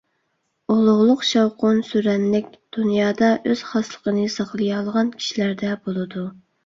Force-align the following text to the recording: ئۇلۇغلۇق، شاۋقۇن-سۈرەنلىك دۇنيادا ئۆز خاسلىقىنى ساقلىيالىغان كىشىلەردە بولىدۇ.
ئۇلۇغلۇق، 0.75 1.25
شاۋقۇن-سۈرەنلىك 1.31 2.49
دۇنيادا 2.77 3.31
ئۆز 3.43 3.61
خاسلىقىنى 3.73 4.27
ساقلىيالىغان 4.37 5.13
كىشىلەردە 5.21 5.77
بولىدۇ. 5.85 6.27